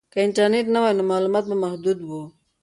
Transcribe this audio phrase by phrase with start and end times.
[0.13, 2.21] که انټرنیټ نه وای نو معلومات به محدود وو.